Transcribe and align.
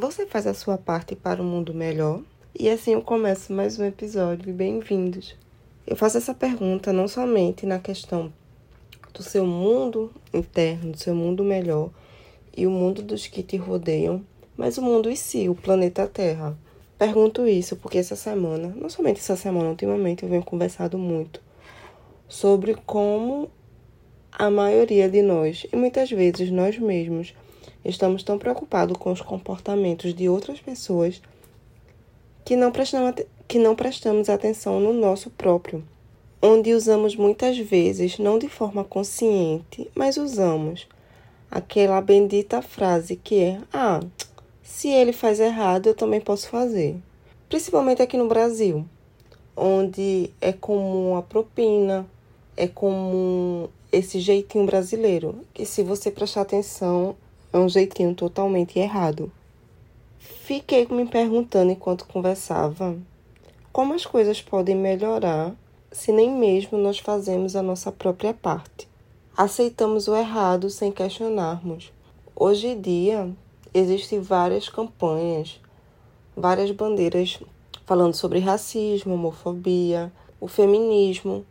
Você 0.00 0.26
faz 0.26 0.46
a 0.46 0.54
sua 0.54 0.78
parte 0.78 1.16
para 1.16 1.42
um 1.42 1.44
mundo 1.44 1.74
melhor? 1.74 2.22
E 2.56 2.70
assim 2.70 2.92
eu 2.92 3.02
começo 3.02 3.52
mais 3.52 3.80
um 3.80 3.84
episódio. 3.84 4.54
Bem-vindos! 4.54 5.34
Eu 5.84 5.96
faço 5.96 6.18
essa 6.18 6.32
pergunta 6.32 6.92
não 6.92 7.08
somente 7.08 7.66
na 7.66 7.80
questão 7.80 8.32
do 9.12 9.24
seu 9.24 9.44
mundo 9.44 10.12
interno, 10.32 10.92
do 10.92 10.98
seu 10.98 11.16
mundo 11.16 11.42
melhor 11.42 11.90
e 12.56 12.64
o 12.64 12.70
mundo 12.70 13.02
dos 13.02 13.26
que 13.26 13.42
te 13.42 13.56
rodeiam, 13.56 14.24
mas 14.56 14.78
o 14.78 14.82
mundo 14.82 15.10
em 15.10 15.16
si, 15.16 15.48
o 15.48 15.54
planeta 15.56 16.06
Terra. 16.06 16.56
Pergunto 16.96 17.44
isso 17.44 17.74
porque 17.74 17.98
essa 17.98 18.14
semana, 18.14 18.72
não 18.76 18.88
somente 18.88 19.18
essa 19.18 19.34
semana, 19.34 19.70
ultimamente 19.70 20.22
eu 20.22 20.28
venho 20.28 20.44
conversado 20.44 20.96
muito 20.96 21.42
sobre 22.28 22.76
como 22.86 23.50
a 24.30 24.48
maioria 24.48 25.08
de 25.08 25.22
nós, 25.22 25.66
e 25.72 25.74
muitas 25.74 26.08
vezes 26.08 26.52
nós 26.52 26.78
mesmos, 26.78 27.34
Estamos 27.88 28.22
tão 28.22 28.38
preocupados 28.38 28.98
com 28.98 29.10
os 29.10 29.22
comportamentos 29.22 30.12
de 30.12 30.28
outras 30.28 30.60
pessoas 30.60 31.22
que 32.44 32.54
não, 32.54 32.70
prestamos, 32.70 33.14
que 33.48 33.58
não 33.58 33.74
prestamos 33.74 34.28
atenção 34.28 34.78
no 34.78 34.92
nosso 34.92 35.30
próprio, 35.30 35.82
onde 36.42 36.74
usamos 36.74 37.16
muitas 37.16 37.56
vezes, 37.56 38.18
não 38.18 38.38
de 38.38 38.46
forma 38.46 38.84
consciente, 38.84 39.90
mas 39.94 40.18
usamos 40.18 40.86
aquela 41.50 41.98
bendita 42.02 42.60
frase 42.60 43.16
que 43.16 43.40
é: 43.40 43.60
Ah, 43.72 44.00
se 44.62 44.88
ele 44.88 45.14
faz 45.14 45.40
errado, 45.40 45.86
eu 45.86 45.94
também 45.94 46.20
posso 46.20 46.50
fazer. 46.50 46.94
Principalmente 47.48 48.02
aqui 48.02 48.18
no 48.18 48.28
Brasil, 48.28 48.84
onde 49.56 50.30
é 50.42 50.52
comum 50.52 51.16
a 51.16 51.22
propina, 51.22 52.06
é 52.54 52.68
comum 52.68 53.66
esse 53.90 54.20
jeitinho 54.20 54.66
brasileiro, 54.66 55.40
que 55.54 55.64
se 55.64 55.82
você 55.82 56.10
prestar 56.10 56.42
atenção, 56.42 57.16
é 57.52 57.58
um 57.58 57.68
jeitinho 57.68 58.14
totalmente 58.14 58.78
errado. 58.78 59.30
Fiquei 60.18 60.86
me 60.90 61.06
perguntando 61.06 61.72
enquanto 61.72 62.06
conversava 62.06 62.96
como 63.72 63.94
as 63.94 64.04
coisas 64.04 64.42
podem 64.42 64.74
melhorar 64.74 65.54
se 65.92 66.12
nem 66.12 66.30
mesmo 66.30 66.76
nós 66.76 66.98
fazemos 66.98 67.54
a 67.54 67.62
nossa 67.62 67.92
própria 67.92 68.34
parte. 68.34 68.88
Aceitamos 69.36 70.08
o 70.08 70.16
errado 70.16 70.68
sem 70.68 70.90
questionarmos. 70.90 71.92
Hoje 72.34 72.68
em 72.68 72.80
dia, 72.80 73.30
existem 73.72 74.20
várias 74.20 74.68
campanhas, 74.68 75.60
várias 76.36 76.70
bandeiras 76.70 77.38
falando 77.86 78.14
sobre 78.14 78.38
racismo, 78.38 79.14
homofobia, 79.14 80.12
o 80.40 80.48
feminismo, 80.48 81.44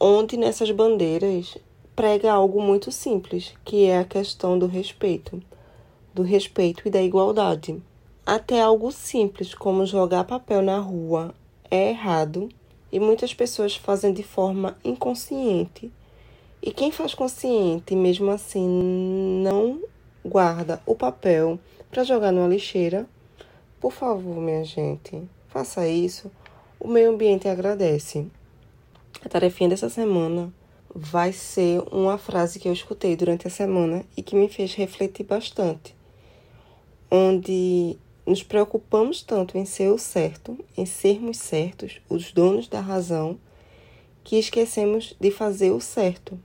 onde 0.00 0.36
nessas 0.36 0.70
bandeiras 0.70 1.58
prega 1.98 2.32
algo 2.32 2.62
muito 2.62 2.92
simples, 2.92 3.52
que 3.64 3.86
é 3.86 3.98
a 3.98 4.04
questão 4.04 4.56
do 4.56 4.68
respeito, 4.68 5.42
do 6.14 6.22
respeito 6.22 6.86
e 6.86 6.92
da 6.92 7.02
igualdade. 7.02 7.82
Até 8.24 8.62
algo 8.62 8.92
simples 8.92 9.52
como 9.52 9.84
jogar 9.84 10.22
papel 10.22 10.62
na 10.62 10.78
rua 10.78 11.34
é 11.68 11.90
errado 11.90 12.50
e 12.92 13.00
muitas 13.00 13.34
pessoas 13.34 13.74
fazem 13.74 14.12
de 14.12 14.22
forma 14.22 14.78
inconsciente. 14.84 15.90
E 16.62 16.70
quem 16.70 16.92
faz 16.92 17.14
consciente, 17.14 17.96
mesmo 17.96 18.30
assim, 18.30 19.42
não 19.42 19.82
guarda 20.24 20.80
o 20.86 20.94
papel 20.94 21.58
para 21.90 22.04
jogar 22.04 22.30
numa 22.30 22.46
lixeira, 22.46 23.08
por 23.80 23.90
favor, 23.90 24.36
minha 24.36 24.62
gente, 24.62 25.20
faça 25.48 25.88
isso. 25.88 26.30
O 26.78 26.86
meio 26.86 27.10
ambiente 27.10 27.48
agradece. 27.48 28.24
A 29.20 29.28
tarefinha 29.28 29.70
dessa 29.70 29.90
semana 29.90 30.52
vai 30.94 31.32
ser 31.32 31.82
uma 31.92 32.18
frase 32.18 32.58
que 32.58 32.68
eu 32.68 32.72
escutei 32.72 33.16
durante 33.16 33.46
a 33.46 33.50
semana 33.50 34.04
e 34.16 34.22
que 34.22 34.36
me 34.36 34.48
fez 34.48 34.74
refletir 34.74 35.24
bastante. 35.24 35.94
Onde 37.10 37.96
nos 38.26 38.42
preocupamos 38.42 39.22
tanto 39.22 39.56
em 39.56 39.64
ser 39.64 39.90
o 39.90 39.98
certo, 39.98 40.58
em 40.76 40.84
sermos 40.84 41.38
certos, 41.38 42.00
os 42.08 42.32
donos 42.32 42.68
da 42.68 42.80
razão, 42.80 43.38
que 44.22 44.36
esquecemos 44.36 45.16
de 45.18 45.30
fazer 45.30 45.70
o 45.70 45.80
certo, 45.80 46.38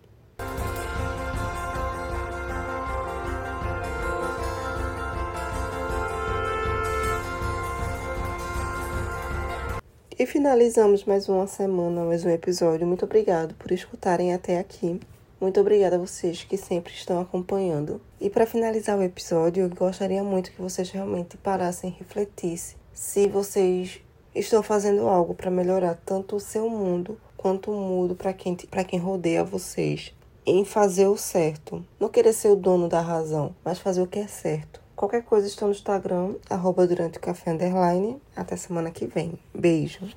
E 10.19 10.27
finalizamos 10.27 11.05
mais 11.05 11.27
uma 11.27 11.47
semana, 11.47 12.03
mais 12.03 12.23
um 12.23 12.29
episódio. 12.29 12.85
Muito 12.85 13.03
obrigado 13.03 13.55
por 13.55 13.71
escutarem 13.71 14.31
até 14.31 14.59
aqui. 14.59 14.99
Muito 15.41 15.59
obrigada 15.59 15.95
a 15.95 15.99
vocês 15.99 16.43
que 16.43 16.55
sempre 16.55 16.93
estão 16.93 17.19
acompanhando. 17.19 17.99
E 18.21 18.29
para 18.29 18.45
finalizar 18.45 18.95
o 18.95 19.01
episódio, 19.01 19.63
eu 19.63 19.69
gostaria 19.69 20.23
muito 20.23 20.51
que 20.51 20.61
vocês 20.61 20.91
realmente 20.91 21.35
parassem 21.37 21.89
e 21.89 21.93
refletissem 21.97 22.77
se 22.93 23.27
vocês 23.27 24.01
estão 24.35 24.61
fazendo 24.61 25.07
algo 25.07 25.33
para 25.33 25.49
melhorar 25.49 25.99
tanto 26.05 26.35
o 26.35 26.39
seu 26.39 26.69
mundo 26.69 27.19
quanto 27.35 27.71
o 27.71 27.75
mundo 27.75 28.13
para 28.13 28.33
quem, 28.33 28.55
quem 28.55 28.99
rodeia 28.99 29.43
vocês. 29.43 30.13
Em 30.45 30.63
fazer 30.63 31.07
o 31.07 31.17
certo. 31.17 31.83
Não 31.99 32.07
querer 32.07 32.33
ser 32.33 32.49
o 32.49 32.55
dono 32.55 32.87
da 32.87 33.01
razão, 33.01 33.55
mas 33.65 33.79
fazer 33.79 34.03
o 34.03 34.07
que 34.07 34.19
é 34.19 34.27
certo. 34.27 34.82
Qualquer 35.03 35.23
coisa 35.23 35.47
estou 35.47 35.67
no 35.67 35.73
Instagram, 35.73 36.35
arroba 36.49 36.87
durante 36.87 37.19
café 37.19 37.51
underline. 37.51 38.21
Até 38.33 38.55
semana 38.55 38.89
que 38.89 39.05
vem. 39.05 39.37
Beijo. 39.53 40.07